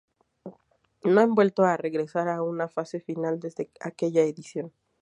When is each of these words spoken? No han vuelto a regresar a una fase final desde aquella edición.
No 1.03 1.21
han 1.21 1.35
vuelto 1.35 1.61
a 1.63 1.77
regresar 1.77 2.27
a 2.27 2.41
una 2.41 2.67
fase 2.67 3.01
final 3.01 3.39
desde 3.39 3.69
aquella 3.81 4.23
edición. 4.23 4.73